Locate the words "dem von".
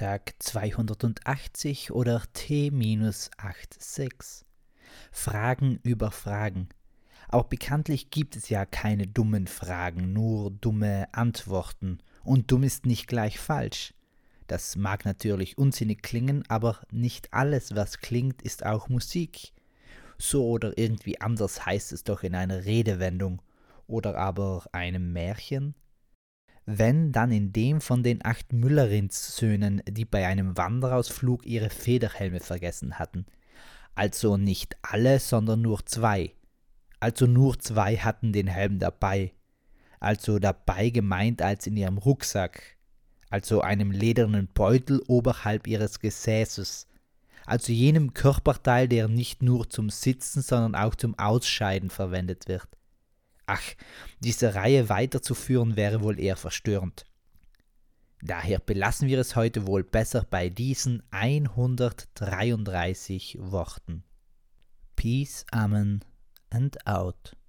27.52-28.02